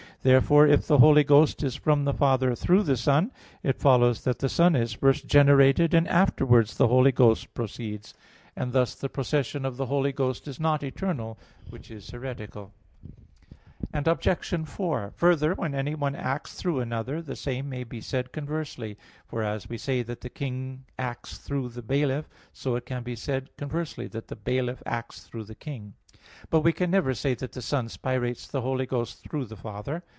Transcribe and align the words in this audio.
Therefore 0.23 0.67
if 0.67 0.85
the 0.85 0.99
Holy 0.99 1.23
Ghost 1.23 1.63
is 1.63 1.75
from 1.75 2.05
the 2.05 2.13
Father 2.13 2.53
through 2.53 2.83
the 2.83 2.95
Son, 2.95 3.31
it 3.63 3.79
follows 3.79 4.23
that 4.23 4.37
the 4.37 4.49
Son 4.49 4.75
is 4.75 4.93
first 4.93 5.25
generated 5.25 5.95
and 5.95 6.07
afterwards 6.07 6.77
the 6.77 6.87
Holy 6.89 7.11
Ghost 7.11 7.51
proceeds; 7.55 8.13
and 8.55 8.71
thus 8.71 8.93
the 8.93 9.09
procession 9.09 9.65
of 9.65 9.77
the 9.77 9.87
Holy 9.87 10.11
Ghost 10.11 10.47
is 10.47 10.59
not 10.59 10.83
eternal, 10.83 11.39
which 11.71 11.89
is 11.89 12.07
heretical. 12.11 12.71
Obj. 13.95 14.39
4: 14.67 15.11
Further, 15.15 15.55
when 15.55 15.73
anyone 15.73 16.15
acts 16.15 16.53
through 16.53 16.81
another, 16.81 17.23
the 17.23 17.35
same 17.35 17.67
may 17.67 17.83
be 17.83 17.99
said 17.99 18.31
conversely. 18.31 18.99
For 19.27 19.41
as 19.41 19.67
we 19.69 19.79
say 19.79 20.03
that 20.03 20.21
the 20.21 20.29
king 20.29 20.85
acts 20.99 21.39
through 21.39 21.69
the 21.69 21.81
bailiff, 21.81 22.29
so 22.53 22.75
it 22.75 22.85
can 22.85 23.01
be 23.01 23.15
said 23.15 23.49
conversely 23.57 24.05
that 24.09 24.27
the 24.27 24.35
bailiff 24.35 24.83
acts 24.85 25.21
through 25.21 25.45
the 25.45 25.55
king. 25.55 25.95
But 26.51 26.61
we 26.61 26.73
can 26.73 26.91
never 26.91 27.15
say 27.15 27.33
that 27.33 27.51
the 27.53 27.61
Son 27.61 27.89
spirates 27.89 28.47
the 28.47 28.61
Holy 28.61 28.85
Ghost 28.85 29.21
through 29.23 29.45
the 29.45 29.57
Father. 29.57 30.03